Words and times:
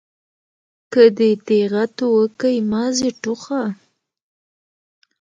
که 0.91 1.03
دي 1.17 1.31
دېغت 1.47 1.95
وکئ 2.15 2.57
ماضي 2.71 3.09
ټوخه. 3.21 3.63